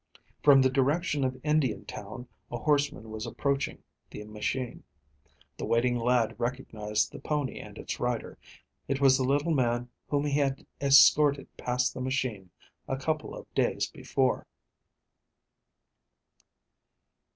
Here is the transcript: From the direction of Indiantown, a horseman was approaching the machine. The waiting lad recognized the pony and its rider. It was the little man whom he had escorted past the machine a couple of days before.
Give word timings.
From 0.41 0.63
the 0.63 0.69
direction 0.71 1.23
of 1.23 1.39
Indiantown, 1.43 2.27
a 2.51 2.57
horseman 2.57 3.11
was 3.11 3.27
approaching 3.27 3.83
the 4.09 4.23
machine. 4.23 4.83
The 5.59 5.65
waiting 5.67 5.95
lad 5.95 6.33
recognized 6.39 7.11
the 7.11 7.19
pony 7.19 7.59
and 7.59 7.77
its 7.77 7.99
rider. 7.99 8.39
It 8.87 8.99
was 8.99 9.15
the 9.19 9.23
little 9.23 9.53
man 9.53 9.89
whom 10.09 10.25
he 10.25 10.39
had 10.39 10.65
escorted 10.81 11.55
past 11.55 11.93
the 11.93 12.01
machine 12.01 12.49
a 12.87 12.97
couple 12.97 13.35
of 13.35 13.53
days 13.53 13.87
before. 13.91 14.47